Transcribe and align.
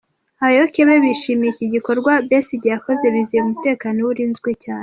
Abayoboke 0.41 0.81
be 0.87 0.95
bishimiye 1.03 1.49
iki 1.53 1.65
gikorwa 1.73 2.11
Besigye 2.29 2.69
yakoze 2.73 3.03
bizeye 3.13 3.39
ko 3.41 3.45
umutekano 3.47 3.97
we 4.05 4.09
urinzwe 4.13 4.51
cyane. 4.63 4.79